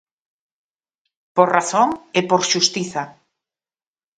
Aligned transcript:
Por 1.35 1.47
razón 1.57 1.89
e 2.19 2.21
por 2.29 2.41
xustiza. 2.51 3.03